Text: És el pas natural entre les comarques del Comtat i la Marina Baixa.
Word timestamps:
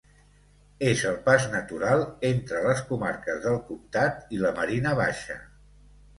És 0.91 1.03
el 1.09 1.19
pas 1.27 1.45
natural 1.51 2.05
entre 2.31 2.63
les 2.69 2.81
comarques 2.89 3.39
del 3.45 3.61
Comtat 3.69 4.35
i 4.39 4.43
la 4.47 4.55
Marina 4.59 4.97
Baixa. 5.05 5.39